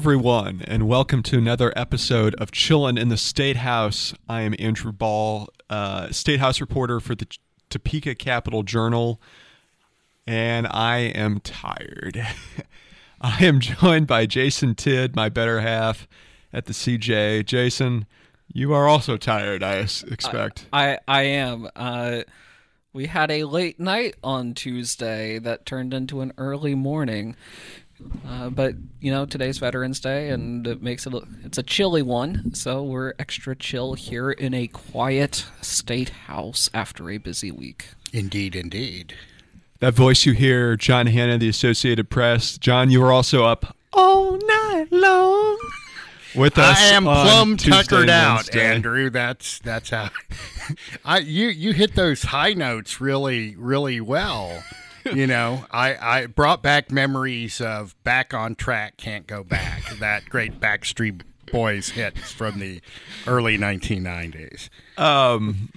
[0.00, 4.14] everyone, and welcome to another episode of Chillin' in the State House.
[4.30, 7.26] I am Andrew Ball, uh, State House reporter for the
[7.68, 9.20] Topeka Capital Journal,
[10.26, 12.26] and I am tired.
[13.20, 16.08] I am joined by Jason Tidd, my better half
[16.50, 17.44] at the CJ.
[17.44, 18.06] Jason,
[18.50, 20.64] you are also tired, I expect.
[20.72, 21.68] I I am.
[21.76, 22.22] Uh,
[22.92, 27.36] we had a late night on Tuesday that turned into an early morning.
[28.26, 32.02] Uh, but you know today's Veterans Day, and it makes it a, it's a chilly
[32.02, 37.88] one, so we're extra chill here in a quiet state house after a busy week.
[38.12, 39.14] Indeed, indeed.
[39.80, 42.58] that voice you hear, John Hanna, the Associated Press.
[42.58, 45.58] John, you were also up all night long
[46.34, 46.78] with us.
[46.78, 48.66] I am on plumb Tuesday tuckered and out, Wednesday.
[48.66, 49.10] Andrew.
[49.10, 50.10] That's that's how.
[51.04, 54.62] I you you hit those high notes really really well.
[55.14, 60.26] You know, I I brought back memories of "Back on Track, Can't Go Back," that
[60.28, 62.80] great Backstreet Boys hit from the
[63.26, 64.68] early 1990s.
[64.98, 65.70] Um,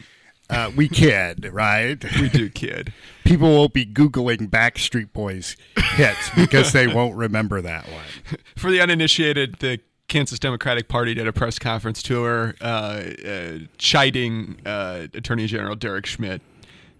[0.50, 2.04] Uh, we kid, right?
[2.22, 2.94] we do, kid.
[3.24, 5.56] People will be googling Backstreet Boys
[5.96, 8.38] hits because they won't remember that one.
[8.58, 9.80] For the uninitiated, the
[10.10, 16.06] Kansas Democratic Party did a press conference tour uh, uh, chiding uh, Attorney General Derek
[16.06, 16.42] Schmidt.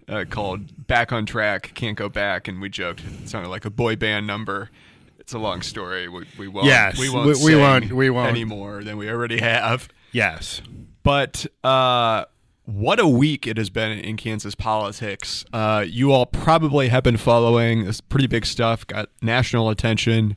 [0.08, 3.70] Uh, called "Back on Track, Can't Go Back," and we joked it sounded like a
[3.70, 4.70] boy band number.
[5.18, 6.08] It's a long story.
[6.08, 6.66] We, we won't.
[6.66, 7.38] Yes, we won't.
[7.38, 8.28] we- we won't- we won't.
[8.28, 9.88] any more than we already have.
[10.12, 10.60] Yes.
[11.02, 12.26] But uh,
[12.66, 15.44] what a week it has been in Kansas politics.
[15.52, 20.36] Uh, you all probably have been following this pretty big stuff, got national attention.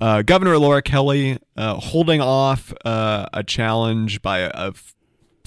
[0.00, 4.72] Uh, Governor Laura Kelly uh, holding off uh, a challenge by a, a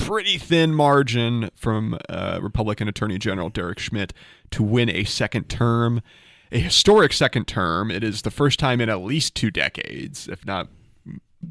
[0.05, 4.13] pretty thin margin from uh, Republican Attorney General Derek Schmidt
[4.51, 6.01] to win a second term,
[6.51, 7.91] a historic second term.
[7.91, 10.67] It is the first time in at least two decades, if not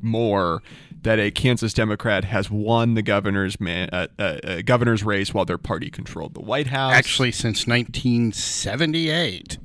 [0.02, 0.62] more
[1.02, 5.44] that a Kansas Democrat has won the governor's man, uh, uh, uh, governor's race while
[5.44, 6.92] their party controlled the White House.
[6.92, 9.58] Actually, since 1978.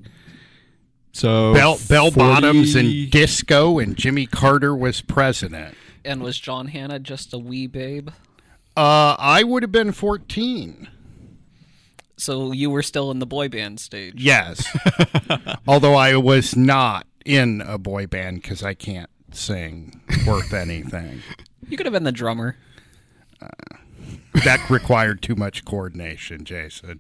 [1.12, 5.76] so Bell, bell 40 bottoms and disco, and Jimmy Carter was president.
[6.04, 8.10] And was John Hanna just a wee babe?
[8.76, 10.90] Uh, I would have been 14.
[12.18, 14.16] So you were still in the boy band stage.
[14.18, 14.66] Yes.
[15.68, 21.22] Although I was not in a boy band because I can't sing worth anything.
[21.68, 22.58] You could have been the drummer.
[24.44, 27.00] That required too much coordination, Jason.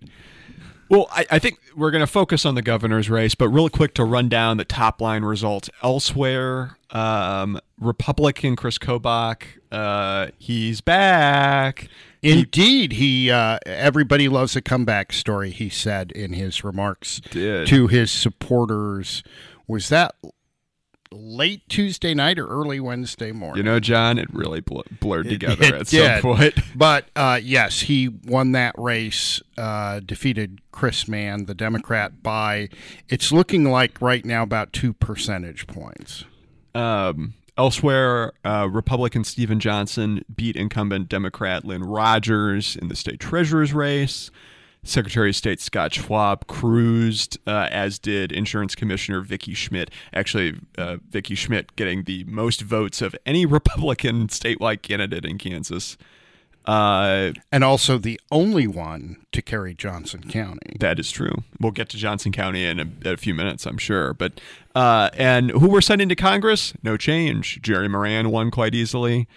[0.87, 3.93] Well, I, I think we're going to focus on the governor's race, but real quick
[3.95, 6.77] to run down the top line results elsewhere.
[6.91, 11.89] Um, Republican Chris Kobach, uh, he's back.
[12.21, 15.51] Indeed, he uh, everybody loves a comeback story.
[15.51, 17.67] He said in his remarks Did.
[17.67, 19.23] to his supporters.
[19.67, 20.15] Was that
[21.15, 23.57] late Tuesday night or early Wednesday morning?
[23.57, 26.21] You know, John, it really bl- blurred together it at did.
[26.21, 26.55] some point.
[26.75, 32.69] But uh, yes, he won that race, uh, defeated Chris Mann, the Democrat, by
[33.07, 36.25] it's looking like right now about two percentage points.
[36.73, 43.73] Um, elsewhere, uh, Republican Stephen Johnson beat incumbent Democrat Lynn Rogers in the state treasurer's
[43.73, 44.31] race.
[44.85, 49.91] Secretary of State Scott Schwab cruised, uh, as did Insurance Commissioner Vicki Schmidt.
[50.13, 55.97] Actually, uh, Vicki Schmidt getting the most votes of any Republican statewide candidate in Kansas.
[56.65, 60.77] Uh, And also the only one to carry Johnson County.
[60.79, 61.43] That is true.
[61.59, 64.13] We'll get to Johnson County in a, a few minutes, I'm sure.
[64.15, 64.41] But
[64.73, 66.73] uh, and who we're sending to Congress?
[66.81, 67.61] No change.
[67.61, 69.27] Jerry Moran won quite easily,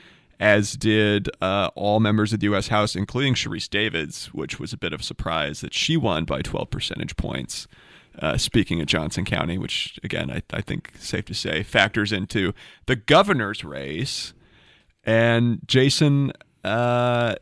[0.41, 2.69] as did uh, all members of the U.S.
[2.69, 6.43] House, including Sharice Davids, which was a bit of a surprise that she won by
[6.43, 7.67] 12 percentage points.
[8.20, 12.52] Uh, speaking of Johnson County, which again I, I think safe to say factors into
[12.87, 14.35] the governor's race.
[15.05, 16.32] And Jason,
[16.64, 17.37] uh,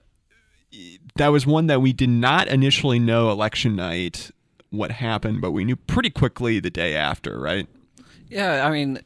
[1.17, 4.31] that was one that we did not initially know election night
[4.71, 7.67] what happened, but we knew pretty quickly the day after, right?
[8.29, 9.01] Yeah, I mean,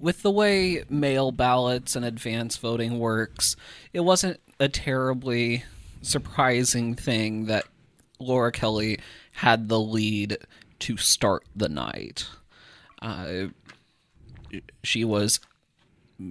[0.00, 3.56] with the way mail ballots and advance voting works,
[3.92, 5.64] it wasn't a terribly
[6.02, 7.64] surprising thing that
[8.18, 8.98] Laura Kelly
[9.32, 10.38] had the lead
[10.80, 12.26] to start the night.
[13.00, 13.46] Uh,
[14.82, 15.40] she was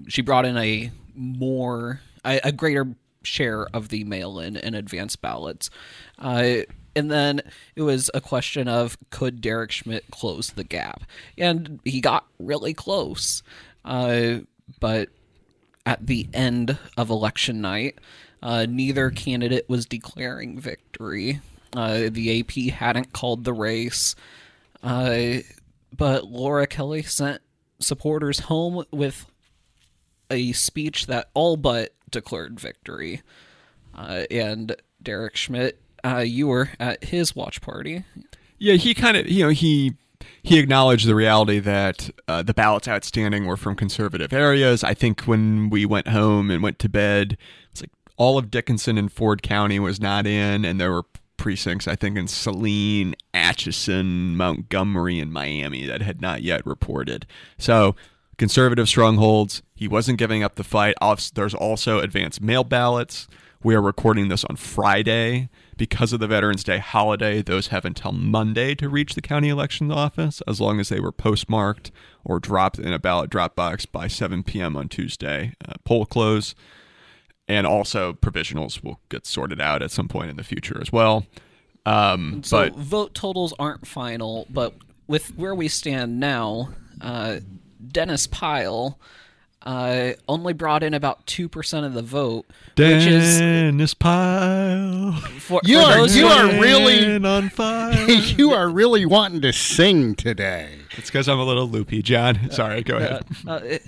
[0.07, 5.69] she brought in a more a, a greater share of the mail-in and advance ballots.
[6.17, 6.57] Uh,
[6.99, 7.41] and then
[7.75, 11.03] it was a question of could Derek Schmidt close the gap,
[11.37, 13.41] and he got really close.
[13.85, 14.39] Uh,
[14.81, 15.07] but
[15.85, 17.97] at the end of election night,
[18.43, 21.39] uh, neither candidate was declaring victory.
[21.73, 24.15] Uh, the AP hadn't called the race,
[24.83, 25.37] uh,
[25.95, 27.41] but Laura Kelly sent
[27.79, 29.25] supporters home with
[30.29, 33.21] a speech that all but declared victory.
[33.95, 38.03] Uh, and Derek Schmidt, uh, you were at his watch party.
[38.57, 39.95] Yeah, he kind of, you know, he
[40.43, 44.83] he acknowledged the reality that uh, the ballots outstanding were from conservative areas.
[44.83, 47.37] I think when we went home and went to bed,
[47.71, 51.05] it's like all of Dickinson and Ford County was not in, and there were
[51.37, 57.25] precincts, I think, in Saline, Atchison, Montgomery, and Miami that had not yet reported.
[57.57, 57.95] So,
[58.37, 59.61] conservative strongholds.
[59.75, 60.95] He wasn't giving up the fight.
[61.33, 63.27] There's also advanced mail ballots.
[63.63, 65.49] We are recording this on Friday.
[65.79, 69.93] Because of the Veterans Day holiday, those have until Monday to reach the county elections
[69.93, 71.89] office, as long as they were postmarked
[72.25, 74.75] or dropped in a ballot drop box by 7 p.m.
[74.75, 75.53] on Tuesday.
[75.65, 76.53] Uh, poll close.
[77.47, 81.25] And also, provisionals will get sorted out at some point in the future as well.
[81.85, 84.73] Um, So but vote totals aren't final, but
[85.07, 87.39] with where we stand now, uh,
[87.87, 88.99] Dennis Pyle
[89.63, 92.45] uh, only brought in about two percent of the vote,
[92.77, 95.13] which is Dennis Pyle.
[95.39, 98.07] for, You for are- you are really- on fire.
[98.09, 100.79] you are really wanting to sing today.
[100.97, 102.49] it's because I'm a little loopy, John.
[102.51, 103.25] Sorry, go ahead.
[103.47, 103.83] uh, it-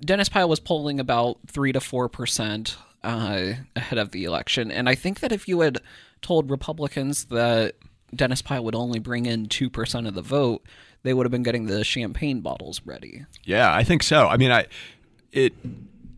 [0.00, 4.88] Dennis Pyle was polling about three to four percent uh, ahead of the election, and
[4.88, 5.78] I think that if you had
[6.22, 7.74] told Republicans that
[8.14, 10.64] Dennis Pyle would only bring in two percent of the vote,
[11.06, 13.24] they would have been getting the champagne bottles ready.
[13.44, 14.26] Yeah, I think so.
[14.26, 14.66] I mean, I
[15.32, 15.54] it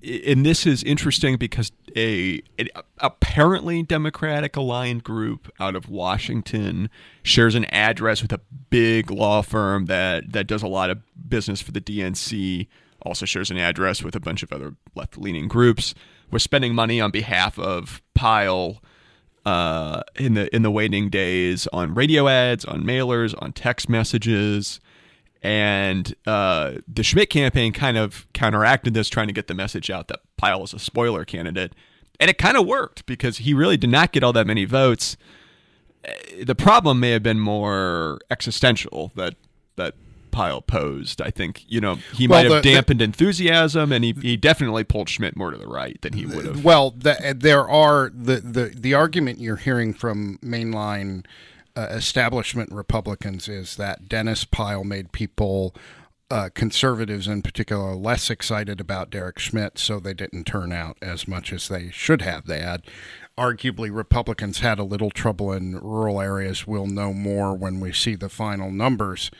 [0.03, 2.69] and this is interesting because a an
[2.99, 6.89] apparently Democratic aligned group out of Washington
[7.23, 8.41] shares an address with a
[8.71, 10.99] big law firm that that does a lot of
[11.29, 12.69] business for the DNC.
[13.03, 15.95] Also shares an address with a bunch of other left leaning groups.
[16.31, 18.83] Was spending money on behalf of Pyle
[19.49, 24.81] uh, in the in the waiting days on radio ads, on mailers, on text messages,
[25.43, 30.09] and uh, the Schmidt campaign kind of counteracted this, trying to get the message out
[30.09, 31.73] that Pyle is a spoiler candidate,
[32.21, 35.17] and it kind of worked because he really did not get all that many votes.
[36.07, 36.13] Uh,
[36.45, 39.35] The problem may have been more existential that
[39.77, 39.95] that
[40.31, 41.21] Pyle posed.
[41.21, 44.37] I think you know he Well, might have the- the- dampened enthusiasm, and he, he
[44.37, 46.65] definitely pulled Schmidt more to the right than he would have.
[46.65, 51.25] Well, the, there are the, the the argument you're hearing from mainline
[51.77, 55.75] uh, establishment Republicans is that Dennis Pyle made people.
[56.31, 61.27] Uh, conservatives in particular less excited about Derek Schmidt, so they didn't turn out as
[61.27, 62.45] much as they should have.
[62.45, 62.83] They had,
[63.39, 66.67] arguably, Republicans had a little trouble in rural areas.
[66.67, 69.31] We'll know more when we see the final numbers,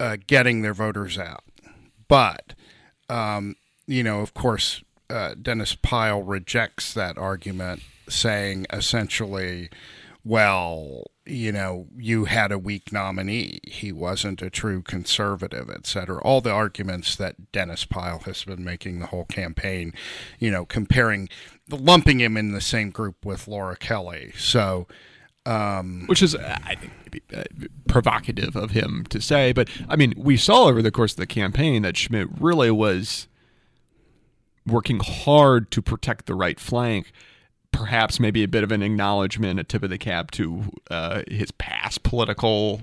[0.00, 1.44] uh, getting their voters out.
[2.08, 2.54] But
[3.08, 3.54] um,
[3.86, 9.68] you know, of course, uh, Dennis Pyle rejects that argument, saying essentially,
[10.24, 13.60] well, you know, you had a weak nominee.
[13.64, 16.20] He wasn't a true conservative, et cetera.
[16.22, 19.92] All the arguments that Dennis Pyle has been making the whole campaign,
[20.38, 21.28] you know, comparing,
[21.68, 24.32] lumping him in the same group with Laura Kelly.
[24.36, 24.86] So,
[26.06, 26.92] which is I think
[27.34, 27.44] uh,
[27.88, 29.52] provocative of him to say.
[29.52, 33.26] But I mean, we saw over the course of the campaign that Schmidt really was
[34.66, 37.12] working hard to protect the right flank.
[37.72, 41.50] Perhaps maybe a bit of an acknowledgement, a tip of the cap to uh, his
[41.52, 42.82] past political,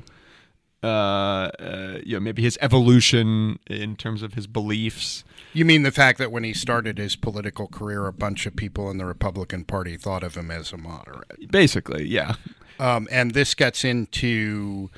[0.83, 5.23] uh, uh, you know, maybe his evolution in terms of his beliefs.
[5.53, 8.91] you mean the fact that when he started his political career, a bunch of people
[8.91, 11.51] in the Republican Party thought of him as a moderate?
[11.51, 12.35] Basically, yeah.
[12.79, 14.89] um, and this gets into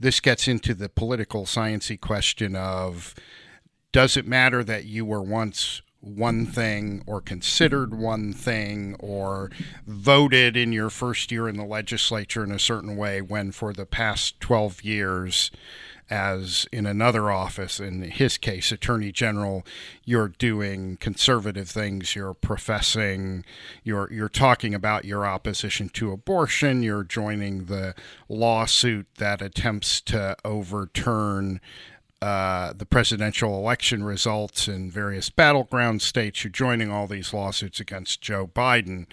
[0.00, 3.14] this gets into the political sciency question of
[3.92, 9.50] does it matter that you were once one thing or considered one thing or
[9.86, 13.86] voted in your first year in the legislature in a certain way when for the
[13.86, 15.50] past 12 years
[16.10, 19.64] as in another office in his case attorney general
[20.04, 23.44] you're doing conservative things you're professing
[23.84, 27.94] you're you're talking about your opposition to abortion you're joining the
[28.28, 31.60] lawsuit that attempts to overturn
[32.20, 36.42] uh, the presidential election results in various battleground states.
[36.42, 39.06] You're joining all these lawsuits against Joe Biden.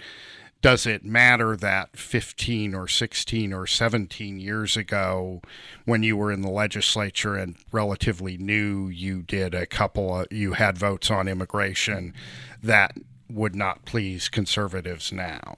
[0.62, 5.41] Does it matter that 15 or 16 or 17 years ago,
[5.85, 10.53] when you were in the legislature and relatively new, you did a couple of, you
[10.53, 12.15] had votes on immigration
[12.63, 12.97] that
[13.29, 15.57] would not please conservatives now?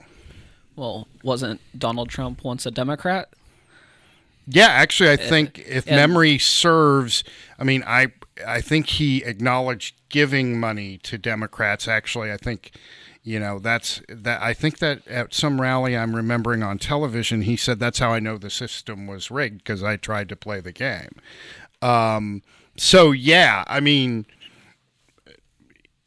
[0.76, 3.30] Well, wasn't Donald Trump once a Democrat?
[4.48, 7.24] Yeah, actually, I think if and- memory serves,
[7.60, 8.08] I mean, I
[8.46, 11.88] I think he acknowledged giving money to Democrats.
[11.88, 12.72] Actually, I think,
[13.24, 14.42] you know, that's that.
[14.42, 18.20] I think that at some rally I'm remembering on television, he said that's how I
[18.20, 21.16] know the system was rigged because I tried to play the game.
[21.82, 22.42] Um,
[22.78, 24.26] so yeah, I mean,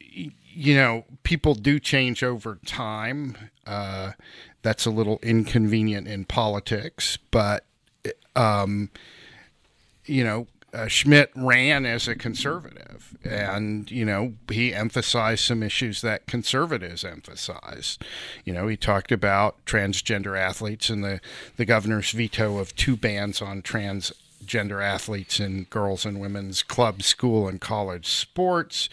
[0.01, 3.37] you know, people do change over time.
[3.67, 4.13] Uh,
[4.63, 7.65] that's a little inconvenient in politics, but
[8.37, 8.91] um,
[10.07, 16.01] you know, uh, Schmidt ran as a conservative, and you know he emphasized some issues
[16.03, 17.99] that conservatives emphasize.
[18.45, 21.21] You know, he talked about transgender athletes and the
[21.57, 27.49] the governor's veto of two bans on transgender athletes in girls and women's club, school,
[27.49, 28.89] and college sports.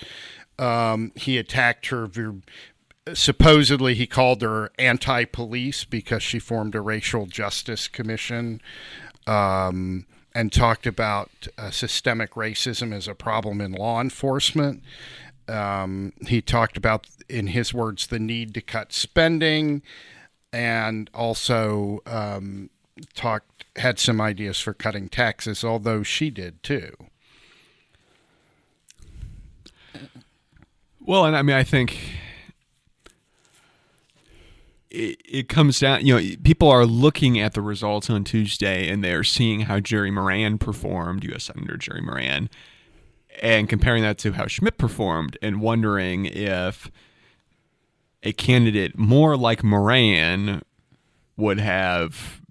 [0.58, 2.10] Um, he attacked her.
[3.14, 8.62] Supposedly, he called her anti-police because she formed a racial justice commission
[9.26, 14.84] um, and talked about uh, systemic racism as a problem in law enforcement.
[15.48, 19.82] Um, he talked about, in his words, the need to cut spending,
[20.52, 22.70] and also um,
[23.14, 26.96] talked had some ideas for cutting taxes, although she did too.
[31.00, 31.98] Well, and I mean, I think
[34.90, 39.04] it, it comes down, you know, people are looking at the results on Tuesday and
[39.04, 41.46] they're seeing how Jerry Moran performed, U.S.
[41.46, 42.50] Senator Jerry Moran,
[43.42, 46.90] and comparing that to how Schmidt performed and wondering if
[48.24, 50.62] a candidate more like Moran
[51.36, 52.42] would have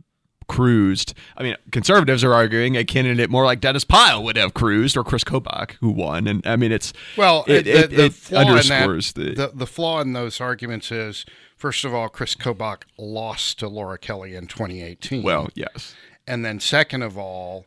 [0.49, 1.15] cruised.
[1.37, 5.05] I mean, conservatives are arguing a candidate more like Dennis Pyle would have cruised, or
[5.05, 6.27] Chris Kobach, who won.
[6.27, 9.35] And I mean, it's Well, it, the, it, the it flaw in that, underscores the,
[9.35, 11.27] the the flaw in those arguments is,
[11.57, 15.23] first of all, Chris Kobach lost to Laura Kelly in 2018.
[15.23, 15.95] well, yes.
[16.27, 17.67] And then, second of all,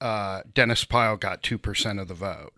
[0.00, 2.52] uh, Dennis Pyle got 2% of the vote.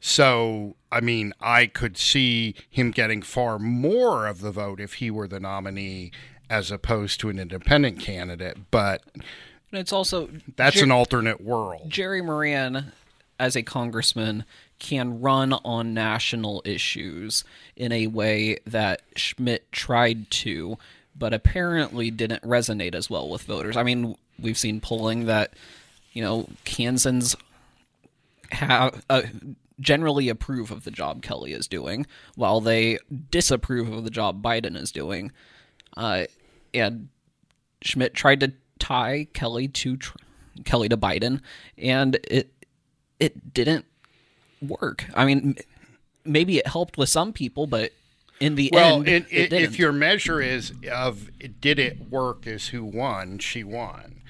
[0.00, 5.10] So, I mean, I could see him getting far more of the vote if he
[5.10, 6.12] were the nominee
[6.48, 8.70] as opposed to an independent candidate.
[8.70, 11.90] But And it's also that's Jer- an alternate world.
[11.90, 12.92] Jerry Moran,
[13.40, 14.44] as a congressman,
[14.78, 17.44] can run on national issues
[17.76, 20.78] in a way that Schmidt tried to,
[21.16, 23.76] but apparently didn't resonate as well with voters.
[23.76, 25.54] I mean, we've seen polling that,
[26.12, 27.34] you know, Kansans
[28.50, 29.22] have uh,
[29.80, 32.98] generally approve of the job Kelly is doing, while they
[33.30, 35.32] disapprove of the job Biden is doing.
[35.96, 36.24] Uh,
[36.72, 37.08] and
[37.82, 39.98] Schmidt tried to tie Kelly to
[40.64, 41.40] Kelly to Biden,
[41.76, 42.52] and it
[43.18, 43.84] it didn't
[44.60, 45.06] work.
[45.14, 45.56] I mean,
[46.24, 47.92] maybe it helped with some people, but
[48.40, 49.64] in the Well, end, it, it, it, didn't.
[49.64, 54.20] if your measure is of did it work is who won, she won.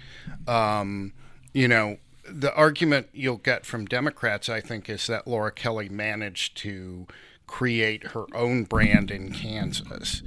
[0.47, 1.13] Um,
[1.53, 1.99] you know,
[2.31, 7.07] the argument you'll get from Democrats, I think, is that Laura Kelly managed to
[7.47, 10.23] create her own brand in Kansas.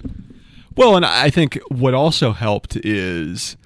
[0.76, 3.58] Well, and I think what also helped is,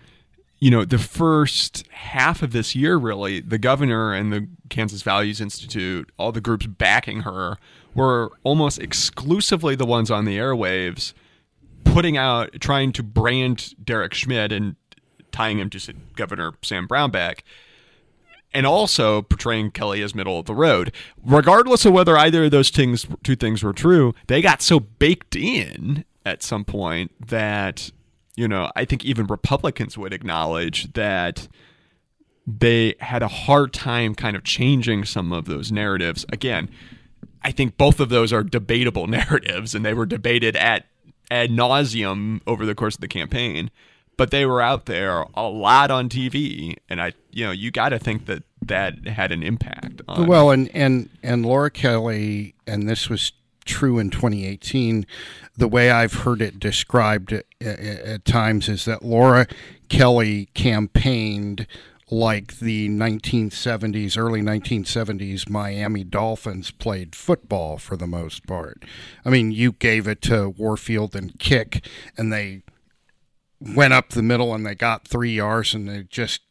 [0.60, 5.42] you know, the first half of this year, really, the governor and the Kansas Values
[5.42, 7.58] Institute, all the groups backing her,
[7.94, 11.14] were almost exclusively the ones on the airwaves
[11.84, 14.76] putting out, trying to brand Derek Schmidt and
[15.32, 17.40] tying him to Governor Sam Brownback
[18.54, 20.94] and also portraying Kelly as middle of the road.
[21.24, 25.36] Regardless of whether either of those things, two things were true, they got so baked
[25.36, 27.92] in at some point that
[28.36, 31.48] you know I think even Republicans would acknowledge that
[32.48, 36.25] they had a hard time kind of changing some of those narratives.
[36.32, 36.70] Again,
[37.44, 40.86] I think both of those are debatable narratives, and they were debated at
[41.32, 43.72] ad nauseum over the course of the campaign.
[44.18, 47.89] But they were out there a lot on TV, and I, you know, you got
[47.89, 50.01] to think that that had an impact.
[50.08, 53.34] On, Well, and and and Laura Kelly, and this was
[53.65, 55.05] true in 2018.
[55.57, 59.48] The way I've heard it described at, at times is that Laura
[59.89, 61.67] Kelly campaigned
[62.12, 68.84] like the 1970s, early 1970s Miami Dolphins played football for the most part.
[69.24, 72.62] I mean, you gave it to Warfield and Kiick, and they
[73.60, 76.41] went up the middle and they got three yards, and they just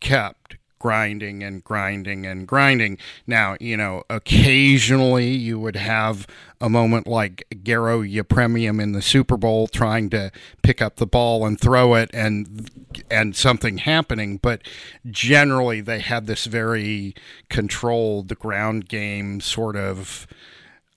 [0.00, 0.45] kept
[0.86, 2.96] grinding and grinding and grinding.
[3.26, 6.28] Now, you know, occasionally you would have
[6.60, 10.30] a moment like Garo Yepremian in the Super Bowl trying to
[10.62, 12.70] pick up the ball and throw it and
[13.10, 14.62] and something happening, but
[15.10, 17.16] generally they had this very
[17.50, 20.28] controlled ground game sort of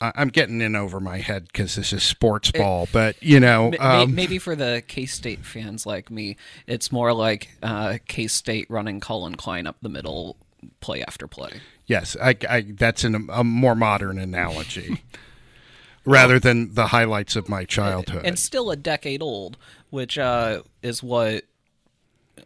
[0.01, 4.15] I'm getting in over my head because this is sports ball, but you know, um,
[4.15, 6.38] maybe for the K State fans like me,
[6.68, 10.38] it's more like uh, K State running Collin Klein up the middle,
[10.79, 11.60] play after play.
[11.86, 15.03] Yes, I, I, that's an, a more modern analogy
[16.06, 18.24] rather than the highlights of my childhood.
[18.25, 19.58] and still a decade old,
[19.89, 21.44] which uh, is what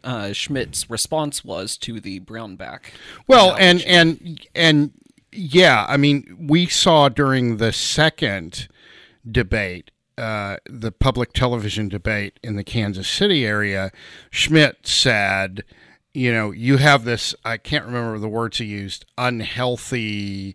[0.02, 2.80] uh, Schmidt's response was to the Brownback.
[3.28, 4.92] Well, and and and
[5.34, 8.68] yeah, I mean, we saw during the second
[9.28, 13.90] debate, uh, the public television debate in the Kansas City area,
[14.30, 15.64] Schmidt said,
[16.12, 20.54] you know, you have this, I can't remember the words he used, unhealthy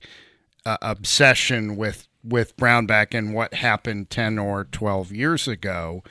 [0.66, 6.04] uh, obsession with with Brownback and what happened 10 or 12 years ago.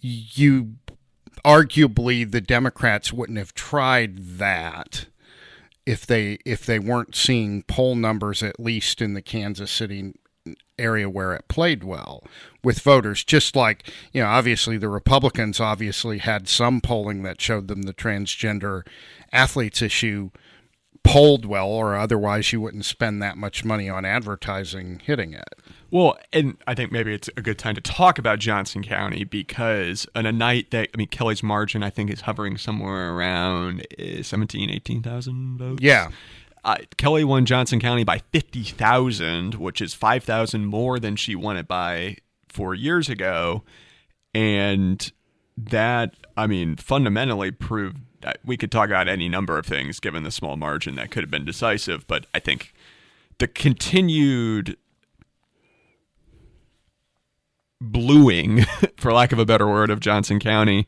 [0.00, 0.74] You
[1.44, 5.06] arguably the Democrats wouldn't have tried that
[5.86, 10.14] if they if they weren't seeing poll numbers at least in the Kansas City
[10.78, 12.24] area where it played well
[12.64, 17.68] with voters just like you know obviously the Republicans obviously had some polling that showed
[17.68, 18.82] them the transgender
[19.32, 20.30] athletes issue
[21.04, 25.54] polled well or otherwise you wouldn't spend that much money on advertising hitting it
[25.92, 30.06] Well, and I think maybe it's a good time to talk about Johnson County because
[30.16, 34.22] on a night that, I mean, Kelly's margin, I think, is hovering somewhere around eh,
[34.22, 35.82] 17, 18,000 votes.
[35.82, 36.08] yeah
[36.64, 41.68] Uh, Kelly won Johnson County by 50,000, which is 5,000 more than she won it
[41.68, 42.16] by
[42.48, 43.62] four years ago.
[44.32, 45.12] And
[45.58, 50.22] that, I mean, fundamentally proved that we could talk about any number of things given
[50.22, 52.06] the small margin that could have been decisive.
[52.06, 52.72] But I think
[53.36, 54.78] the continued
[57.90, 58.64] bluing,
[58.96, 60.86] for lack of a better word, of Johnson County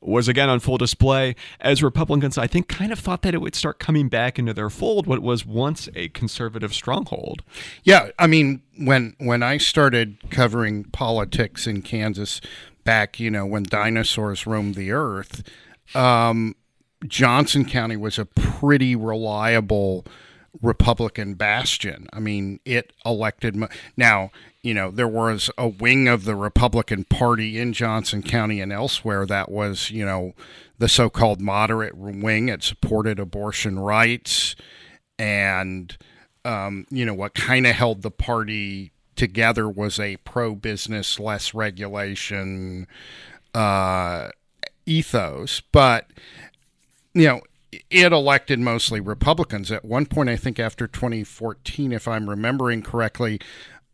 [0.00, 3.54] was again on full display as Republicans, I think, kind of thought that it would
[3.54, 7.42] start coming back into their fold what was once a conservative stronghold.
[7.82, 12.40] Yeah, I mean, when when I started covering politics in Kansas
[12.84, 15.42] back, you know, when dinosaurs roamed the earth,
[15.94, 16.54] um,
[17.06, 20.04] Johnson County was a pretty reliable
[20.62, 22.08] Republican bastion.
[22.12, 23.56] I mean, it elected
[23.96, 24.30] now.
[24.62, 29.24] You know, there was a wing of the Republican Party in Johnson County and elsewhere
[29.26, 30.34] that was, you know,
[30.78, 32.48] the so-called moderate wing.
[32.48, 34.56] It supported abortion rights,
[35.18, 35.96] and
[36.44, 42.86] um, you know what kind of held the party together was a pro-business, less regulation
[43.54, 44.28] uh,
[44.86, 45.60] ethos.
[45.72, 46.10] But
[47.14, 47.40] you know,
[47.72, 49.70] it elected mostly Republicans.
[49.70, 53.40] At one point, I think after 2014, if I'm remembering correctly,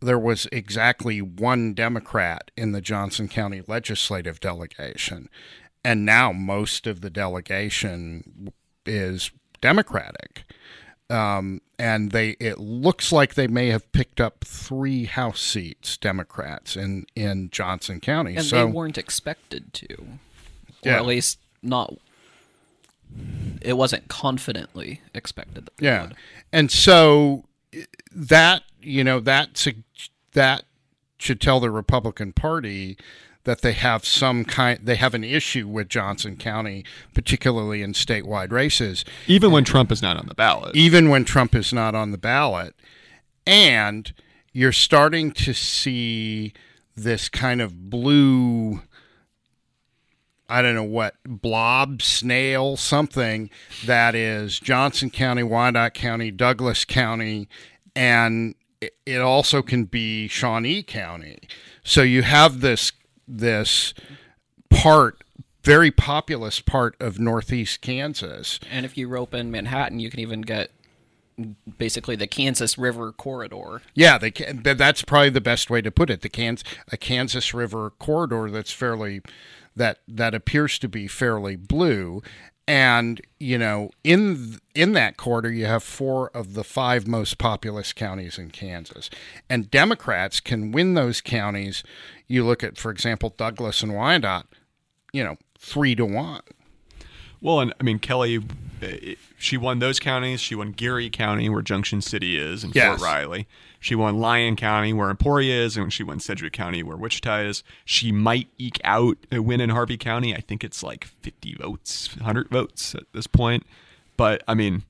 [0.00, 5.28] there was exactly one Democrat in the Johnson County legislative delegation.
[5.84, 8.52] And now most of the delegation
[8.86, 10.44] is Democratic.
[11.10, 16.76] Um, and they it looks like they may have picked up three House seats, Democrats
[16.76, 18.36] in in Johnson County.
[18.36, 20.18] And so they weren't expected to, or
[20.82, 20.96] Yeah.
[20.96, 21.94] at least not.
[23.64, 25.66] It wasn't confidently expected.
[25.66, 26.16] That Yeah, would.
[26.52, 27.44] and so
[28.12, 29.66] that you know that
[30.34, 30.64] that
[31.18, 32.96] should tell the Republican Party
[33.44, 38.52] that they have some kind they have an issue with Johnson County, particularly in statewide
[38.52, 40.74] races, Even when Trump is not on the ballot.
[40.76, 42.74] even when Trump is not on the ballot,
[43.46, 44.12] and
[44.52, 46.52] you're starting to see
[46.96, 48.82] this kind of blue.
[50.48, 53.50] I don't know what blob, snail, something
[53.86, 57.48] that is Johnson County, Wyandotte County, Douglas County,
[57.96, 58.54] and
[59.06, 61.38] it- also can be Shawnee County.
[61.82, 62.92] So you have this
[63.26, 63.94] this
[64.68, 65.24] part,
[65.62, 68.60] very populous part of northeast Kansas.
[68.70, 70.70] And if you rope in Manhattan, you can even get
[71.78, 73.80] basically the Kansas River corridor.
[73.94, 76.20] Yeah, they that's probably the best way to put it.
[76.20, 79.22] The Kansas a Kansas River corridor that's fairly
[79.76, 82.22] that that appears to be fairly blue,
[82.66, 87.92] and you know in in that quarter you have four of the five most populous
[87.92, 89.10] counties in Kansas,
[89.48, 91.82] and Democrats can win those counties.
[92.26, 94.46] You look at, for example, Douglas and Wyandotte,
[95.12, 96.40] you know, three to one.
[97.40, 98.42] Well, and I mean, Kelly,
[98.84, 100.40] uh, she won those counties.
[100.40, 102.98] She won Geary County, where Junction City is, and Yes.
[102.98, 103.46] Fort Riley.
[103.80, 107.62] She won Lyon County, where Emporia is, and she won Sedgwick County, where Wichita is.
[107.84, 110.34] She might eke out a win in Harvey County.
[110.34, 113.66] I think it's like 50 votes, 100 votes at this point.
[114.16, 114.84] But I mean,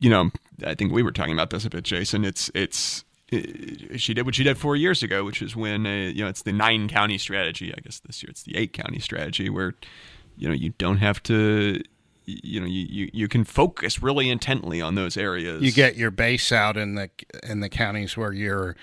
[0.00, 0.30] you know,
[0.66, 2.24] I think we were talking about this a bit, Jason.
[2.24, 3.38] It's it's uh,
[3.96, 6.42] she did what she did four years ago, which is when uh, you know it's
[6.42, 7.72] the nine county strategy.
[7.76, 9.74] I guess this year it's the eight county strategy, where
[10.36, 11.80] you know you don't have to
[12.24, 15.62] you know you, you, you can focus really intently on those areas.
[15.62, 17.10] You get your base out in the
[17.42, 18.76] in the counties where you're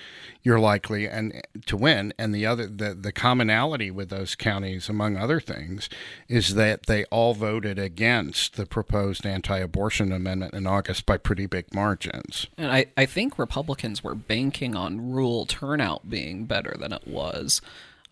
[0.44, 2.14] you're likely and to win.
[2.18, 5.90] And the other the, the commonality with those counties among other things
[6.28, 11.74] is that they all voted against the proposed anti-abortion amendment in August by pretty big
[11.74, 12.48] margins.
[12.58, 17.62] And I, I think Republicans were banking on rural turnout being better than it was.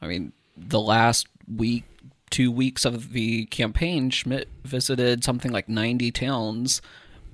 [0.01, 1.85] I mean, the last week
[2.29, 6.81] two weeks of the campaign, Schmidt visited something like 90 towns,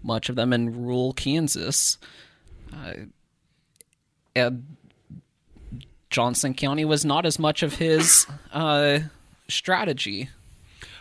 [0.01, 1.97] much of them in rural Kansas.
[2.73, 2.93] Uh,
[4.36, 4.75] and
[6.10, 8.99] Johnson County was not as much of his uh,
[9.47, 10.29] strategy.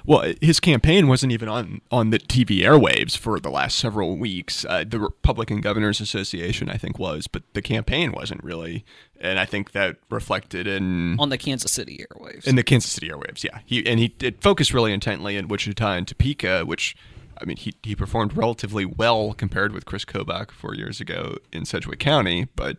[0.05, 4.65] Well, his campaign wasn't even on, on the TV airwaves for the last several weeks.
[4.65, 8.85] Uh, the Republican Governors Association, I think, was, but the campaign wasn't really.
[9.21, 12.47] And I think that reflected in on the Kansas City airwaves.
[12.47, 13.61] In the Kansas City airwaves, yeah.
[13.65, 16.97] He and he did focus really intently in Wichita and Topeka, which
[17.41, 21.65] I mean, he he performed relatively well compared with Chris Kobach four years ago in
[21.65, 22.79] Sedgwick County, but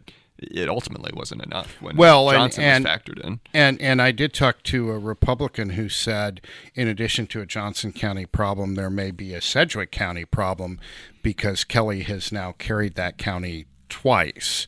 [0.51, 3.39] it ultimately wasn't enough when well, Johnson and, was factored in.
[3.53, 6.41] And and I did talk to a Republican who said,
[6.75, 10.79] in addition to a Johnson County problem, there may be a Sedgwick County problem
[11.21, 14.67] because Kelly has now carried that county twice,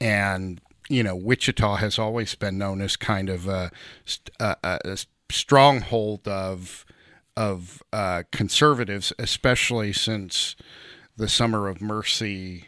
[0.00, 3.70] and you know Wichita has always been known as kind of a,
[4.40, 4.98] a, a
[5.30, 6.84] stronghold of
[7.36, 10.56] of uh, conservatives, especially since
[11.16, 12.66] the Summer of Mercy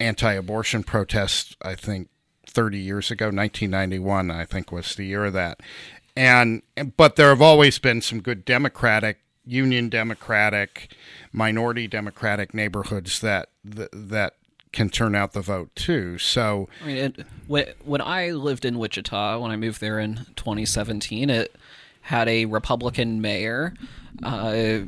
[0.00, 1.56] anti-abortion protests.
[1.62, 2.08] I think
[2.46, 5.60] 30 years ago, 1991, I think was the year of that.
[6.16, 6.62] And
[6.96, 10.94] but there have always been some good Democratic, Union Democratic,
[11.32, 14.34] minority Democratic neighborhoods that that
[14.72, 16.16] can turn out the vote too.
[16.18, 21.28] So I mean, it, when I lived in Wichita, when I moved there in 2017,
[21.28, 21.54] it
[22.02, 23.74] had a Republican mayor.
[24.22, 24.80] Uh,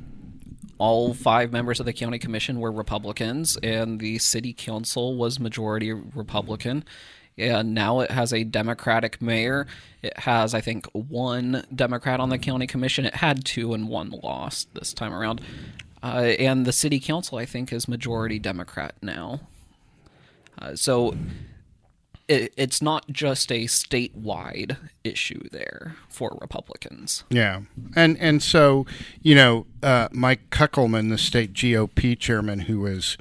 [0.79, 5.93] all five members of the county commission were Republicans, and the city council was majority
[5.93, 6.85] Republican.
[7.37, 9.67] And now it has a Democratic mayor.
[10.03, 13.05] It has, I think, one Democrat on the county commission.
[13.05, 15.41] It had two and one lost this time around.
[16.03, 19.41] Uh, and the city council, I think, is majority Democrat now.
[20.61, 21.17] Uh, so
[22.29, 27.25] it, it's not just a statewide issue there for Republicans.
[27.31, 27.63] Yeah,
[27.97, 28.87] and and so
[29.23, 33.17] you know, uh, Mike Kuckelman, the state GOP chairman, who is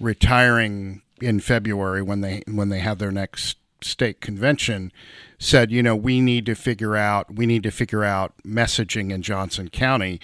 [0.00, 4.92] retiring in February when they when they have their next state convention,
[5.38, 9.22] said, you know, we need to figure out we need to figure out messaging in
[9.22, 10.20] Johnson County.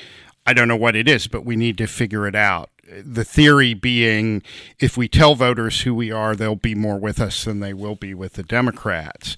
[0.46, 2.70] I don't know what it is, but we need to figure it out
[3.05, 4.42] the theory being
[4.79, 7.96] if we tell voters who we are, they'll be more with us than they will
[7.96, 9.37] be with the Democrats.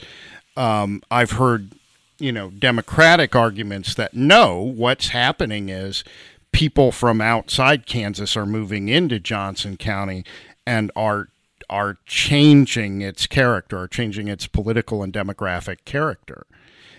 [0.57, 1.73] Um, I've heard,
[2.19, 6.05] you know, Democratic arguments that no, what's happening is
[6.53, 10.25] people from outside Kansas are moving into Johnson County
[10.67, 11.29] and are
[11.69, 16.47] are changing its character, are changing its political and demographic character.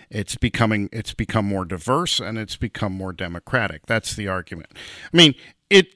[0.10, 3.86] It's becoming it's become more diverse and it's become more democratic.
[3.86, 4.72] That's the argument.
[5.14, 5.36] I mean,
[5.70, 5.88] it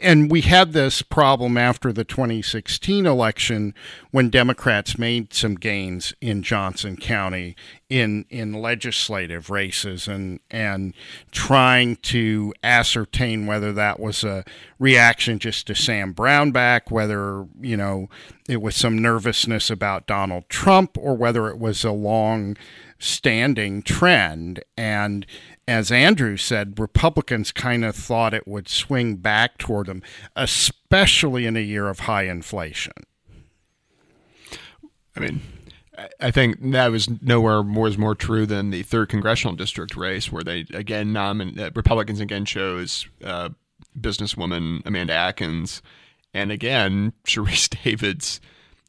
[0.00, 3.74] and we had this problem after the 2016 election
[4.10, 7.56] when Democrats made some gains in Johnson County
[7.88, 10.94] in in legislative races and and
[11.32, 14.44] trying to ascertain whether that was a
[14.78, 18.08] reaction just to Sam Brownback, whether you know
[18.48, 22.56] it was some nervousness about Donald Trump, or whether it was a long
[23.00, 24.62] standing trend.
[24.76, 25.26] And
[25.68, 30.02] as Andrew said, Republicans kind of thought it would swing back toward them,
[30.34, 32.94] especially in a year of high inflation.
[35.14, 35.42] I mean,
[36.18, 40.32] I think that was nowhere more is more true than the third congressional district race,
[40.32, 43.50] where they again nomin- uh, Republicans again chose uh,
[44.00, 45.82] businesswoman Amanda Adkins,
[46.32, 48.40] and again Sharice Davids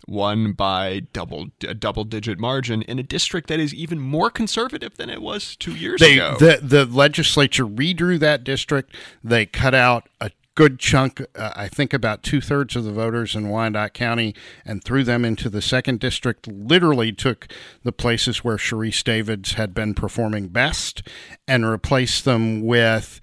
[0.09, 4.97] won by double a double digit margin in a district that is even more conservative
[4.97, 6.35] than it was two years they, ago.
[6.39, 8.95] The the legislature redrew that district.
[9.23, 13.33] They cut out a good chunk, uh, I think about two thirds of the voters
[13.33, 16.49] in Wyandotte County, and threw them into the second district.
[16.49, 17.47] Literally took
[17.83, 21.01] the places where Sharice Davids had been performing best
[21.47, 23.21] and replaced them with.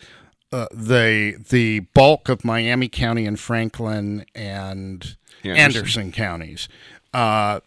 [0.52, 6.68] Uh, the the bulk of Miami County and Franklin and Anderson, Anderson counties.
[7.12, 7.60] Uh,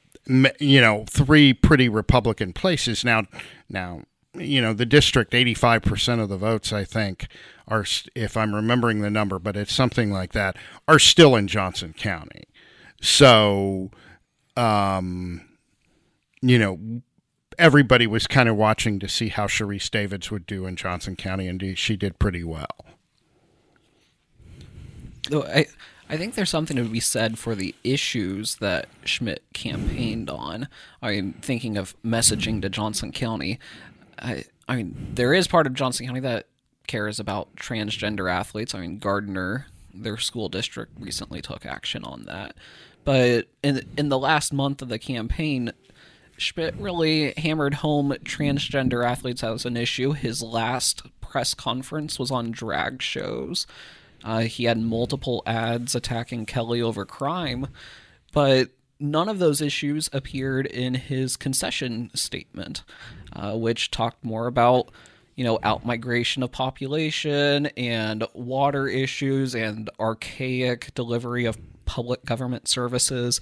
[0.60, 3.04] you know, three pretty Republican places.
[3.04, 3.24] Now,
[3.68, 4.04] now,
[4.36, 7.28] you know, the district, 85% of the votes, I think,
[7.68, 10.56] are, if I'm remembering the number, but it's something like that,
[10.88, 12.44] are still in Johnson County.
[13.02, 13.90] So,
[14.56, 15.42] um,
[16.42, 17.02] you know,
[17.58, 21.48] everybody was kind of watching to see how Sharice Davids would do in Johnson County,
[21.48, 22.68] and she did pretty well.
[25.32, 25.68] I,
[26.10, 30.68] I think there's something to be said for the issues that Schmidt campaigned on.
[31.02, 33.60] I mean, thinking of messaging to Johnson County.
[34.18, 36.48] I, I mean, there is part of Johnson County that
[36.88, 38.74] cares about transgender athletes.
[38.74, 42.56] I mean, Gardner, their school district, recently took action on that.
[43.06, 45.72] But in in the last month of the campaign,
[46.38, 50.14] Schmidt really hammered home transgender athletes as an issue.
[50.14, 53.68] His last press conference was on drag shows.
[54.24, 57.68] Uh, he had multiple ads attacking Kelly over crime,
[58.34, 62.84] but none of those issues appeared in his concession statement,
[63.34, 64.90] uh, which talked more about
[65.36, 73.40] you know outmigration of population and water issues and archaic delivery of public government services.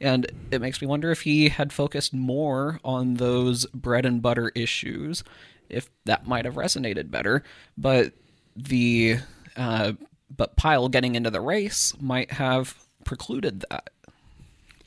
[0.00, 4.50] And it makes me wonder if he had focused more on those bread and butter
[4.54, 5.22] issues,
[5.68, 7.44] if that might have resonated better.
[7.76, 8.12] But
[8.56, 9.18] the
[9.56, 9.92] uh,
[10.34, 13.90] but Pyle getting into the race might have precluded that.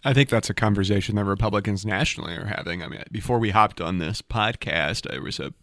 [0.06, 2.84] I think that's a conversation that Republicans nationally are having.
[2.84, 5.54] I mean, before we hopped on this podcast, there was a,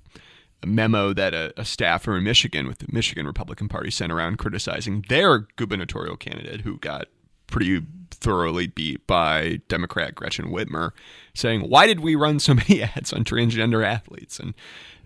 [0.63, 4.39] a memo that a, a, staffer in Michigan with the Michigan Republican Party sent around
[4.39, 7.09] criticizing their gubernatorial candidate who got
[7.49, 10.93] pretty thoroughly beat by Democrat Gretchen Whitmer,
[11.35, 14.55] saying, "Why did we run so many ads on transgender athletes?" And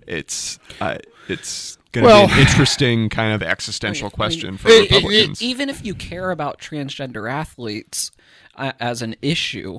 [0.06, 4.48] it's uh, it's going to well, be an interesting kind of existential I mean, question
[4.48, 5.40] I mean, for it, Republicans.
[5.40, 8.10] It, even if you care about transgender athletes
[8.56, 9.78] uh, as an issue,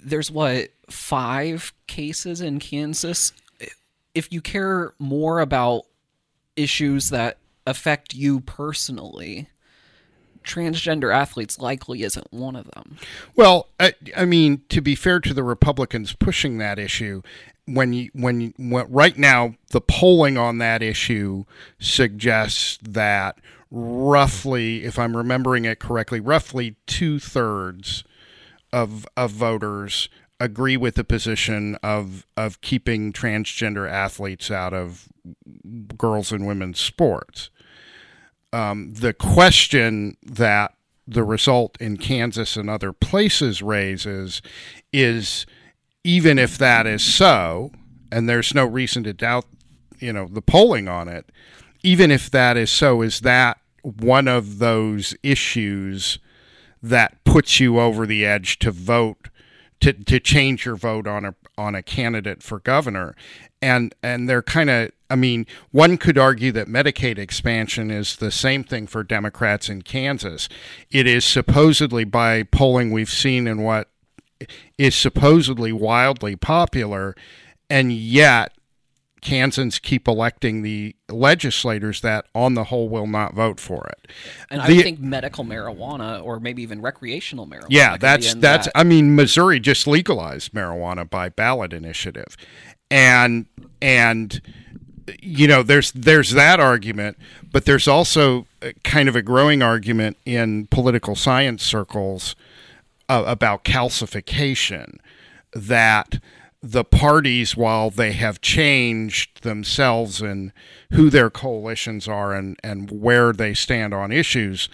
[0.00, 3.32] there's what five cases in Kansas.
[4.14, 5.84] If you care more about
[6.56, 9.48] issues that affect you personally,
[10.42, 12.96] transgender athletes likely isn't one of them.
[13.36, 17.22] Well, I, I, mean, to be fair to the Republicans pushing that issue,
[17.66, 21.44] when you when, you, when right now the polling on that issue
[21.78, 23.38] suggests that
[23.70, 28.04] roughly, if I'm remembering it correctly, roughly two thirds
[28.72, 30.08] of of voters
[30.40, 35.08] agree with the position of of keeping transgender athletes out of
[35.96, 37.50] girls and women's sports.
[38.52, 40.74] Um, the question that
[41.06, 44.42] the result in Kansas and other places raises
[44.92, 45.46] is
[46.04, 47.70] even if that is so,
[48.10, 49.46] and there's no reason to doubt,
[49.98, 51.30] you know, the polling on it,
[51.82, 56.18] even if that is so, is that one of those issues
[56.82, 59.28] that puts you over the edge to vote
[59.80, 63.14] to, to change your vote on a on a candidate for governor?
[63.60, 68.30] And and they're kind of I mean one could argue that Medicaid expansion is the
[68.30, 70.48] same thing for Democrats in Kansas.
[70.90, 73.88] It is supposedly by polling we've seen in what
[74.78, 77.14] is supposedly wildly popular,
[77.68, 78.52] and yet
[79.22, 84.10] Kansans keep electing the legislators that, on the whole, will not vote for it.
[84.50, 87.66] And the, I think medical marijuana, or maybe even recreational marijuana.
[87.70, 88.66] Yeah, that's that's.
[88.66, 88.72] That.
[88.74, 92.36] I mean, Missouri just legalized marijuana by ballot initiative,
[92.90, 93.46] and
[93.80, 94.42] and
[95.20, 97.16] you know, there's there's that argument,
[97.50, 98.46] but there's also
[98.82, 102.34] kind of a growing argument in political science circles
[103.12, 104.96] uh, about calcification
[105.52, 106.18] that
[106.62, 110.50] the parties, while they have changed themselves and
[110.92, 114.70] who their coalitions are and, and where they stand on issues,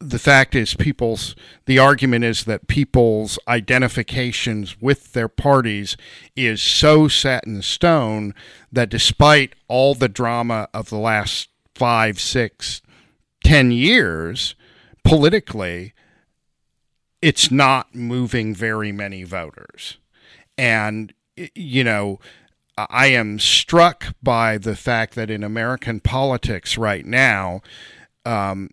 [0.00, 5.96] the fact is people's the argument is that people's identifications with their parties
[6.36, 8.32] is so set in stone
[8.70, 12.80] that despite all the drama of the last five six
[13.42, 14.54] ten years
[15.02, 15.92] politically
[17.20, 19.98] it's not moving very many voters.
[20.56, 21.12] And,
[21.54, 22.20] you know,
[22.76, 27.60] I am struck by the fact that in American politics right now,
[28.24, 28.70] um,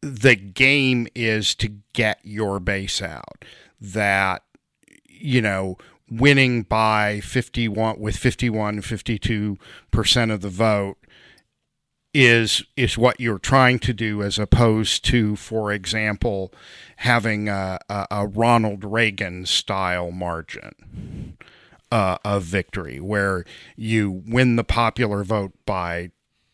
[0.00, 3.44] the game is to get your base out.
[3.80, 4.42] That,
[5.04, 5.78] you know,
[6.10, 10.98] winning by 51 with 51 52% of the vote
[12.12, 16.52] is is what you're trying to do as opposed to for example
[16.96, 21.36] having a, a, a Ronald Reagan style margin
[21.92, 23.44] uh, of victory where
[23.76, 26.10] you win the popular vote by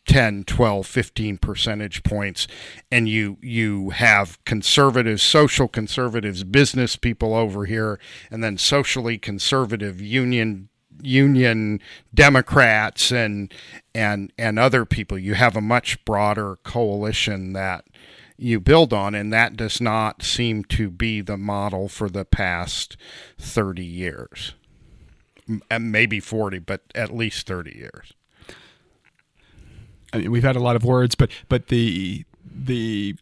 [0.07, 2.47] 10 12 15 percentage points
[2.93, 7.99] and you you have conservatives social conservatives business people over here
[8.31, 10.69] and then socially conservative union
[11.03, 11.81] union
[12.15, 13.53] Democrats and
[13.95, 15.19] and and other people.
[15.19, 17.85] You have a much broader coalition that
[18.37, 22.97] you build on, and that does not seem to be the model for the past
[23.39, 24.55] thirty years,
[25.79, 28.13] maybe forty, but at least thirty years.
[30.13, 33.17] I mean, we've had a lot of words, but but the the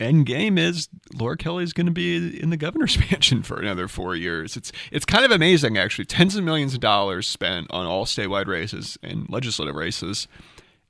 [0.00, 3.88] end game is Laura Kelly is going to be in the governor's mansion for another
[3.88, 4.56] four years.
[4.56, 6.04] It's it's kind of amazing, actually.
[6.06, 10.28] Tens of millions of dollars spent on all statewide races and legislative races,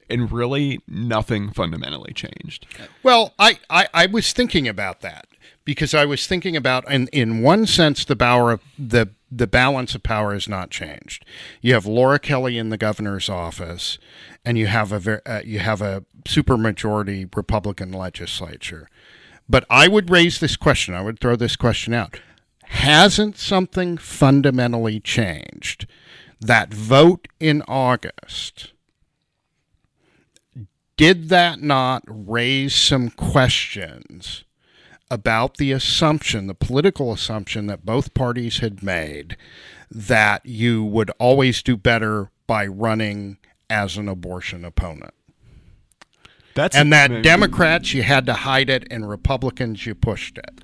[0.08, 2.66] and really nothing fundamentally changed.
[3.02, 5.26] Well, I, I, I was thinking about that
[5.64, 10.02] because I was thinking about, in, in one sense, the power the the balance of
[10.04, 11.24] power has not changed.
[11.60, 13.98] You have Laura Kelly in the governor's office,
[14.44, 18.88] and you have a uh, you have a supermajority Republican legislature.
[19.48, 20.94] But I would raise this question.
[20.94, 22.20] I would throw this question out.
[22.64, 25.86] Hasn't something fundamentally changed?
[26.40, 28.72] That vote in August
[30.96, 34.44] did that not raise some questions
[35.10, 39.36] about the assumption, the political assumption that both parties had made
[39.90, 45.14] that you would always do better by running as an abortion opponent?
[46.54, 50.62] That's and that Democrats you had to hide it and Republicans you pushed it.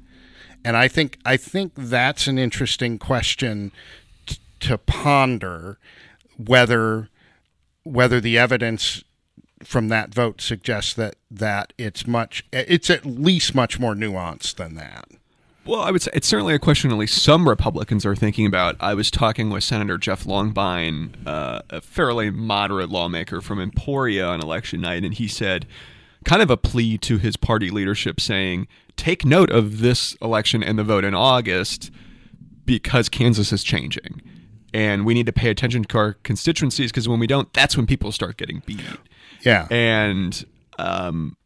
[0.64, 3.72] And I think I think that's an interesting question
[4.26, 5.78] t- to ponder
[6.36, 7.08] whether
[7.82, 9.02] whether the evidence
[9.62, 14.74] from that vote suggests that that it's much it's at least much more nuanced than
[14.76, 15.06] that.
[15.66, 18.76] Well, I would say it's certainly a question at least some Republicans are thinking about.
[18.80, 24.40] I was talking with Senator Jeff Longbine, uh, a fairly moderate lawmaker from Emporia on
[24.40, 25.66] election night, and he said,
[26.24, 30.78] kind of a plea to his party leadership saying, take note of this election and
[30.78, 31.90] the vote in August
[32.64, 34.22] because Kansas is changing.
[34.72, 37.86] And we need to pay attention to our constituencies because when we don't, that's when
[37.86, 38.80] people start getting beat.
[39.42, 39.66] Yeah.
[39.70, 40.44] And
[40.78, 41.36] um,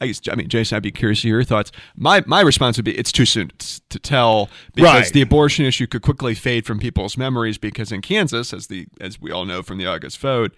[0.00, 1.72] I guess I mean, Jason, I'd be curious to hear your thoughts.
[1.96, 3.50] My my response would be it's too soon
[3.88, 5.12] to tell because Right.
[5.12, 9.20] the abortion issue could quickly fade from people's memories because in Kansas, as the as
[9.20, 10.54] we all know from the August vote,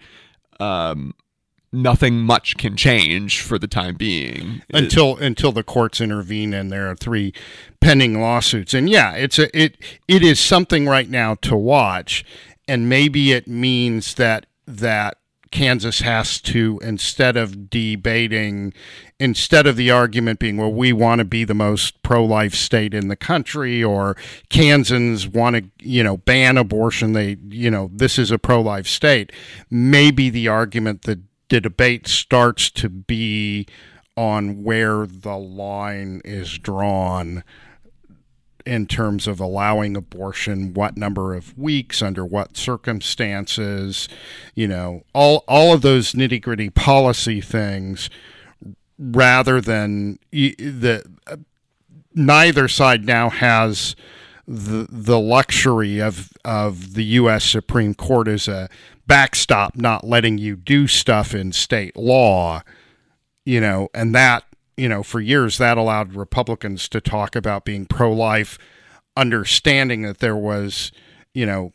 [0.59, 1.13] um,
[1.73, 4.61] nothing much can change for the time being.
[4.73, 7.33] until until the courts intervene and there are three
[7.79, 9.77] pending lawsuits and yeah it's a it
[10.07, 12.25] it is something right now to watch
[12.67, 15.17] and maybe it means that that
[15.51, 18.73] Kansas has to instead of debating
[19.19, 23.09] instead of the argument being well we want to be the most pro-life state in
[23.09, 24.15] the country or
[24.49, 29.31] Kansans want to you know ban abortion they you know this is a pro-life state
[29.69, 33.67] maybe the argument that the debate starts to be
[34.15, 37.43] on where the line is drawn
[38.65, 44.07] in terms of allowing abortion, what number of weeks, under what circumstances,
[44.55, 48.09] you know, all all of those nitty gritty policy things,
[48.97, 51.37] rather than the uh,
[52.13, 53.95] neither side now has
[54.47, 57.43] the the luxury of of the U.S.
[57.43, 58.69] Supreme Court as a
[59.07, 62.61] backstop, not letting you do stuff in state law,
[63.45, 64.43] you know, and that
[64.77, 68.57] you know for years that allowed Republicans to talk about being pro life,
[69.15, 70.91] understanding that there was,
[71.33, 71.73] you know,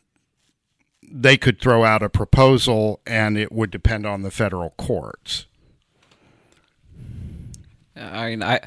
[1.09, 5.45] they could throw out a proposal and it would depend on the federal courts.
[7.95, 8.61] I mean, I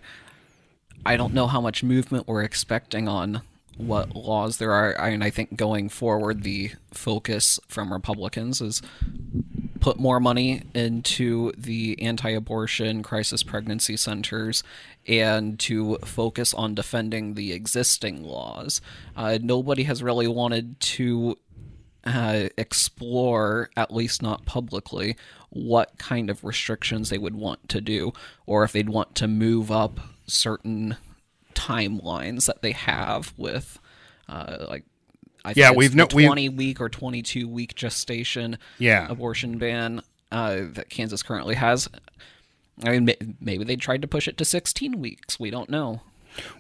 [1.05, 3.43] I don't know how much movement we're expecting on
[3.87, 4.99] what laws there are.
[5.01, 8.83] I mean, I think going forward, the focus from Republicans is
[9.81, 14.63] put more money into the anti-abortion crisis pregnancy centers
[15.07, 18.81] and to focus on defending the existing laws.
[19.17, 21.39] Uh, nobody has really wanted to
[22.05, 25.17] uh, explore, at least not publicly,
[25.49, 28.13] what kind of restrictions they would want to do,
[28.47, 30.97] or if they'd want to move up certain
[31.65, 33.79] timelines that they have with,
[34.29, 34.85] uh, like,
[35.45, 39.07] I Yeah, think we've it's no- the we've- 20 week or 22 week gestation Yeah.
[39.09, 41.89] abortion ban uh, that Kansas currently has.
[42.85, 45.41] I mean, maybe they tried to push it to 16 weeks.
[45.41, 46.03] We don't know.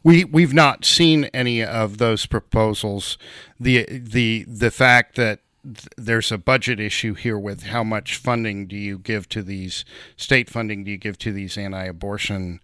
[0.02, 3.16] We we've not seen any of those proposals.
[3.60, 8.66] The the the fact that th- there's a budget issue here with how much funding
[8.66, 9.84] do you give to these
[10.16, 12.58] state funding do you give to these anti-abortion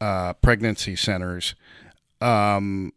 [0.00, 1.54] uh, pregnancy centers?
[2.20, 2.92] Um,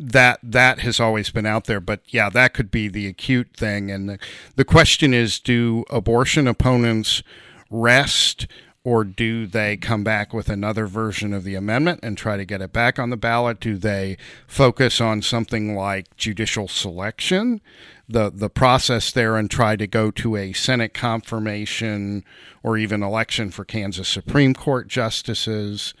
[0.00, 3.90] that that has always been out there, but yeah, that could be the acute thing.
[3.90, 4.18] And the,
[4.54, 7.22] the question is, do abortion opponents
[7.70, 8.46] rest?
[8.84, 12.62] Or do they come back with another version of the amendment and try to get
[12.62, 13.60] it back on the ballot?
[13.60, 14.16] Do they
[14.46, 17.60] focus on something like judicial selection,
[18.08, 22.24] the the process there, and try to go to a Senate confirmation
[22.62, 25.92] or even election for Kansas Supreme Court justices?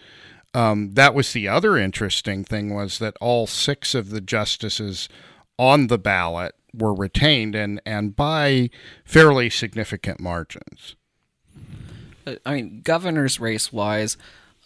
[0.54, 5.08] Um, that was the other interesting thing was that all six of the justices
[5.58, 8.70] on the ballot were retained and and by
[9.04, 10.96] fairly significant margins.
[12.26, 14.16] Uh, I mean, governor's race wise,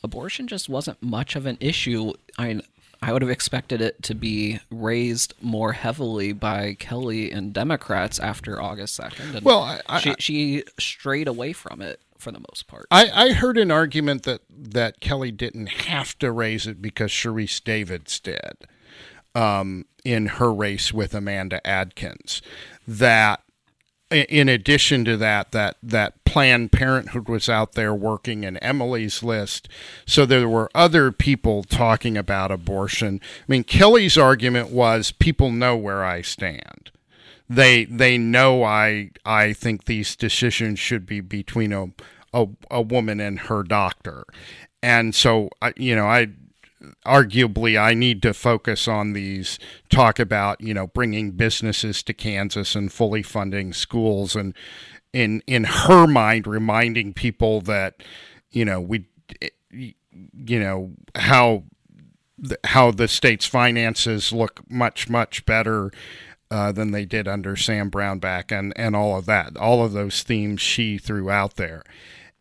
[0.05, 2.13] abortion just wasn't much of an issue.
[2.39, 2.63] I mean,
[3.01, 8.61] I would have expected it to be raised more heavily by Kelly and Democrats after
[8.63, 9.43] August 2nd.
[9.43, 12.87] Well, I- I- she, she strayed away from it for the most part.
[12.91, 17.63] I, I heard an argument that, that Kelly didn't have to raise it because Sharice
[17.63, 18.67] Davids did
[19.35, 22.41] um, in her race with Amanda Adkins.
[22.87, 23.43] That
[24.13, 29.69] in addition to that, that that Planned Parenthood was out there working in Emily's list,
[30.07, 33.21] so there were other people talking about abortion.
[33.23, 36.91] I mean, Kelly's argument was people know where I stand.
[37.55, 41.87] They they know I I think these decisions should be between a
[42.33, 44.25] a, a woman and her doctor,
[44.83, 46.29] and so I you know I
[47.07, 49.59] arguably I need to focus on these
[49.91, 54.55] talk about you know bringing businesses to Kansas and fully funding schools and
[55.13, 58.03] in in her mind reminding people that
[58.51, 59.05] you know we
[59.71, 61.65] you know how
[62.65, 65.93] how the state's finances look much much better
[66.53, 70.23] uh, than they did under Sam Brownback and and all of that all of those
[70.23, 71.83] themes she threw out there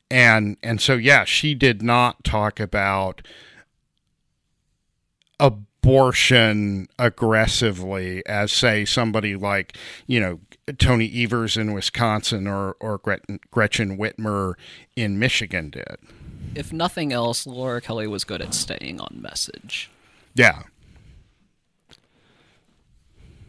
[0.09, 3.21] and and so yeah she did not talk about
[5.39, 10.39] abortion aggressively as say somebody like you know
[10.77, 14.55] Tony Evers in Wisconsin or or Gretchen Whitmer
[14.95, 15.97] in Michigan did.
[16.53, 19.89] If nothing else, Laura Kelly was good at staying on message.
[20.35, 20.63] Yeah.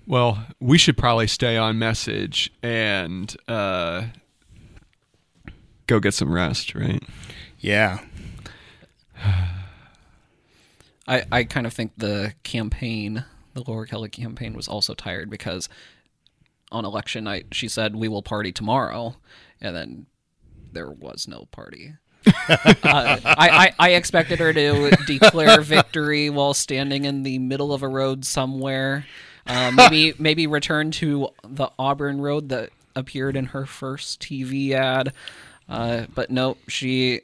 [0.06, 4.06] Well, we should probably stay on message and uh,
[5.86, 7.02] go get some rest, right?
[7.58, 8.00] Yeah.
[11.06, 13.24] I, I kind of think the campaign,
[13.54, 15.68] the Laura Kelly campaign, was also tired because
[16.70, 19.16] on election night she said we will party tomorrow,
[19.60, 20.06] and then
[20.72, 21.94] there was no party.
[22.26, 27.82] uh, I, I, I expected her to declare victory while standing in the middle of
[27.82, 29.04] a road somewhere.
[29.46, 35.12] Uh, maybe maybe return to the Auburn Road that appeared in her first TV ad.
[35.68, 37.22] Uh, but no, she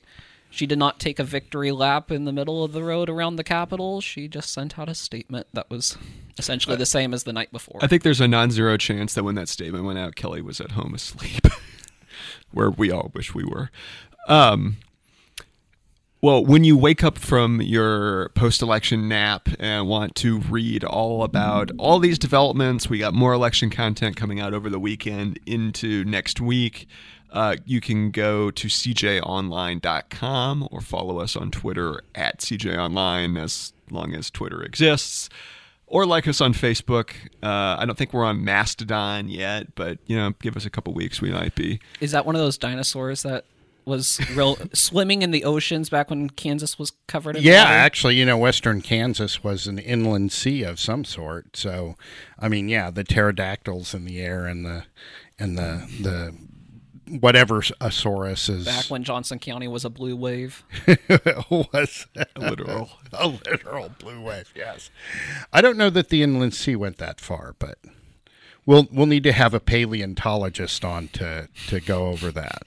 [0.51, 3.45] she did not take a victory lap in the middle of the road around the
[3.45, 4.01] Capitol.
[4.01, 5.99] She just sent out a statement that was
[6.39, 7.79] essentially the same as the night before.
[7.83, 10.61] I think there's a non zero chance that when that statement went out, Kelly was
[10.61, 11.47] at home asleep,
[12.53, 13.71] where we all wish we were.
[14.27, 14.79] Um,
[16.21, 21.23] well, when you wake up from your post election nap and want to read all
[21.23, 26.05] about all these developments, we got more election content coming out over the weekend into
[26.05, 26.89] next week.
[27.31, 34.14] Uh, you can go to cjonline.com or follow us on Twitter at cjonline as long
[34.14, 35.29] as Twitter exists.
[35.87, 37.12] Or like us on Facebook.
[37.43, 40.93] Uh, I don't think we're on Mastodon yet, but you know, give us a couple
[40.93, 41.81] weeks, we might be.
[42.01, 43.47] Is that one of those dinosaurs that
[43.89, 47.74] was real swimming in the oceans back when Kansas was covered in Yeah, water?
[47.76, 51.57] actually, you know, western Kansas was an inland sea of some sort.
[51.57, 51.97] So,
[52.39, 54.84] I mean, yeah, the pterodactyls in the air and the
[55.39, 56.34] and the the
[57.20, 60.62] whatever a saurus is back when Johnson County was a blue wave.
[61.51, 64.53] was a literal a literal blue wave.
[64.55, 64.91] Yes,
[65.53, 67.78] I don't know that the inland sea went that far, but
[68.66, 72.62] we'll we'll need to have a paleontologist on to to go over that.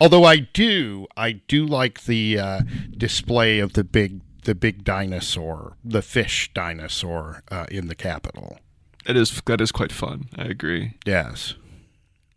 [0.00, 2.60] Although I do I do like the uh,
[2.96, 8.58] display of the big the big dinosaur, the fish dinosaur uh, in the Capitol.
[9.06, 10.28] It is that is quite fun.
[10.36, 10.94] I agree.
[11.04, 11.54] Yes.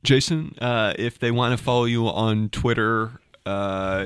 [0.04, 4.06] Jason, uh, if they want to follow you on Twitter, uh,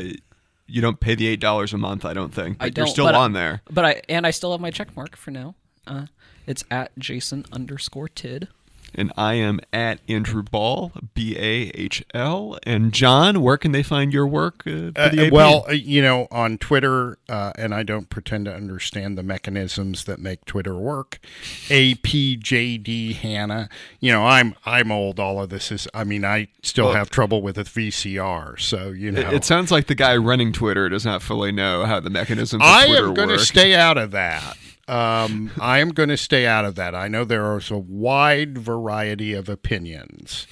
[0.66, 2.06] you don't pay the eight dollars a month.
[2.06, 2.60] I don't think.
[2.60, 2.86] But I don't.
[2.86, 3.62] You're still but on I, there.
[3.70, 5.56] But I and I still have my check mark for now.
[5.86, 6.08] Uh,
[6.48, 8.48] it's at Jason underscore Tidd
[8.94, 12.58] and I am at Andrew Bahl, B A H L.
[12.64, 14.64] And John, where can they find your work?
[14.66, 19.18] Uh, uh, well, uh, you know, on Twitter, uh, and I don't pretend to understand
[19.18, 21.20] the mechanisms that make Twitter work.
[21.68, 23.70] APJD Hanna.
[24.00, 25.20] You know, I'm I'm old.
[25.20, 25.88] All of this is.
[25.94, 28.60] I mean, I still well, have trouble with a VCR.
[28.60, 31.86] So you know, it, it, sounds like the guy running Twitter does not fully know
[31.86, 32.62] how the mechanisms.
[32.62, 32.70] Work.
[32.70, 34.58] I am going to stay out of that.
[34.88, 36.96] Um, I am going to stay out of that.
[36.96, 40.48] I know there is a wide variety of opinions,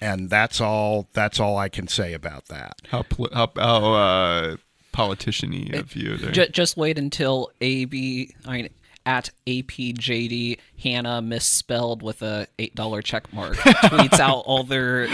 [0.00, 1.08] and that's all.
[1.12, 2.80] That's all I can say about that.
[2.90, 4.56] How how, how uh,
[4.92, 6.32] politician-y of you there.
[6.32, 8.34] Just, just wait until AB.
[8.46, 8.68] I mean,
[9.08, 15.08] at APJD Hanna misspelled with a eight dollar check mark tweets out all their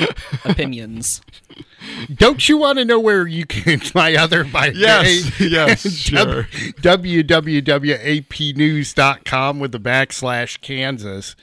[0.44, 1.20] opinions.
[2.12, 6.48] Don't you want to know where you can my other by yes yes sure
[6.82, 11.36] www.apnews.com with the backslash Kansas,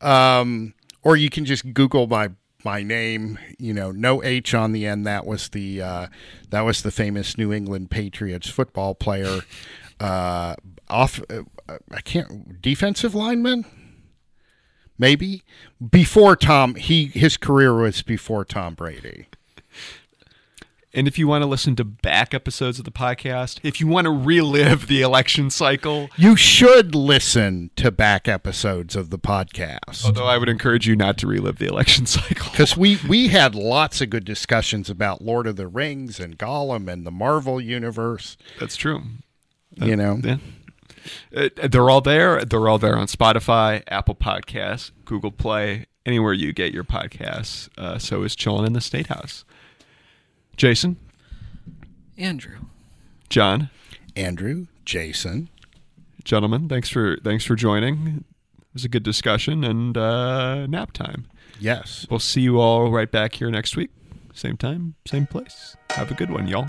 [0.00, 0.72] um,
[1.02, 2.30] or you can just Google my
[2.64, 5.06] my name, you know, no H on the end.
[5.06, 6.06] That was the uh,
[6.48, 9.40] that was the famous New England Patriots football player.
[9.98, 10.54] Uh,
[10.90, 11.42] off, uh,
[11.90, 13.64] I can't defensive lineman,
[14.98, 15.42] maybe
[15.90, 16.74] before Tom.
[16.74, 19.26] He his career was before Tom Brady.
[20.92, 24.06] and if you want to listen to back episodes of the podcast, if you want
[24.06, 30.04] to relive the election cycle, You should listen to back episodes of the podcast.
[30.04, 32.50] although I would encourage you not to relive the election cycle.
[32.50, 36.90] Because we, we had lots of good discussions about Lord of the Rings and Gollum
[36.92, 38.36] and the Marvel universe.
[38.58, 39.02] That's true.
[39.76, 40.38] You know, Yeah.
[41.34, 42.44] Uh, they're all there.
[42.44, 47.68] They're all there on Spotify, Apple Podcasts, Google Play, anywhere you get your podcasts.
[47.78, 49.44] Uh, so is Chilling in the State House.
[50.56, 50.96] Jason,
[52.18, 52.58] Andrew.
[53.28, 53.70] John,
[54.16, 55.48] Andrew, Jason.
[56.24, 58.24] gentlemen, thanks for thanks for joining.
[58.58, 61.26] It was a good discussion and uh, nap time.
[61.58, 62.06] Yes.
[62.10, 63.90] We'll see you all right back here next week.
[64.34, 65.76] Same time, same place.
[65.90, 66.66] Have a good one, y'all.